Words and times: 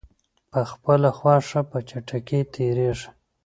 په 0.51 0.61
خپله 0.71 1.09
خوښه 1.17 1.61
په 1.71 1.77
چټکۍ 1.89 2.41
تېریږي. 2.53 3.09